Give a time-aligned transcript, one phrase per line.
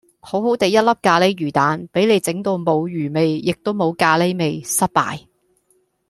[0.19, 5.27] 好好哋一粒咖喱魚蛋，俾你整到冇魚味亦都冇咖喱味，失敗